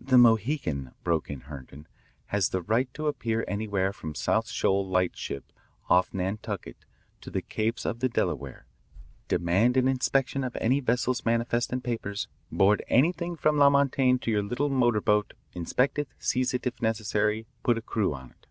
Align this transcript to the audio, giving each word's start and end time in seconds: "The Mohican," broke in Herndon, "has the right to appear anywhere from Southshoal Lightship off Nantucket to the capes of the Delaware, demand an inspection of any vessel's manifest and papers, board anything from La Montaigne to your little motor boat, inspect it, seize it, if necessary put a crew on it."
"The 0.00 0.16
Mohican," 0.16 0.92
broke 1.04 1.28
in 1.28 1.40
Herndon, 1.40 1.86
"has 2.28 2.48
the 2.48 2.62
right 2.62 2.88
to 2.94 3.08
appear 3.08 3.44
anywhere 3.46 3.92
from 3.92 4.14
Southshoal 4.14 4.88
Lightship 4.88 5.52
off 5.90 6.14
Nantucket 6.14 6.86
to 7.20 7.30
the 7.30 7.42
capes 7.42 7.84
of 7.84 7.98
the 7.98 8.08
Delaware, 8.08 8.64
demand 9.28 9.76
an 9.76 9.86
inspection 9.86 10.44
of 10.44 10.56
any 10.62 10.80
vessel's 10.80 11.26
manifest 11.26 11.74
and 11.74 11.84
papers, 11.84 12.26
board 12.50 12.82
anything 12.88 13.36
from 13.36 13.58
La 13.58 13.68
Montaigne 13.68 14.16
to 14.20 14.30
your 14.30 14.42
little 14.42 14.70
motor 14.70 15.02
boat, 15.02 15.34
inspect 15.52 15.98
it, 15.98 16.08
seize 16.18 16.54
it, 16.54 16.66
if 16.66 16.80
necessary 16.80 17.44
put 17.62 17.76
a 17.76 17.82
crew 17.82 18.14
on 18.14 18.30
it." 18.30 18.46